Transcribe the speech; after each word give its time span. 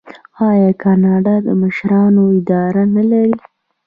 آیا 0.49 0.71
کاناډا 0.81 1.35
د 1.45 1.47
مشرانو 1.61 2.23
اداره 2.37 2.83
نلري؟ 2.95 3.35